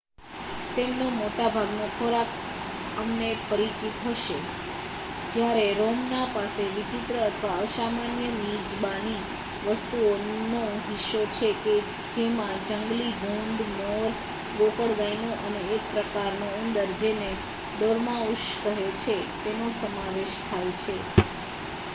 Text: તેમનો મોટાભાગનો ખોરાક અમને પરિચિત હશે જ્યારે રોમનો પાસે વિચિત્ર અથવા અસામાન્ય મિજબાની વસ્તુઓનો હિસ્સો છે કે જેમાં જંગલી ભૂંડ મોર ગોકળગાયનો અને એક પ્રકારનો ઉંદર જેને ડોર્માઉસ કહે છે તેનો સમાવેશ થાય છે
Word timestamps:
તેમનો 0.75 1.07
મોટાભાગનો 1.15 1.87
ખોરાક 1.95 2.29
અમને 2.97 3.27
પરિચિત 3.43 3.97
હશે 4.05 4.37
જ્યારે 5.27 5.67
રોમનો 5.75 6.21
પાસે 6.33 6.63
વિચિત્ર 6.69 7.15
અથવા 7.19 7.59
અસામાન્ય 7.59 8.29
મિજબાની 8.37 9.21
વસ્તુઓનો 9.65 10.63
હિસ્સો 10.87 11.21
છે 11.31 11.49
કે 11.63 11.75
જેમાં 12.13 12.57
જંગલી 12.63 13.11
ભૂંડ 13.17 13.59
મોર 13.77 14.09
ગોકળગાયનો 14.57 15.31
અને 15.43 15.61
એક 15.75 15.83
પ્રકારનો 15.91 16.47
ઉંદર 16.57 16.89
જેને 16.97 17.29
ડોર્માઉસ 17.73 18.43
કહે 18.63 18.87
છે 18.97 19.15
તેનો 19.43 19.67
સમાવેશ 19.75 20.37
થાય 20.47 20.73
છે 20.77 20.95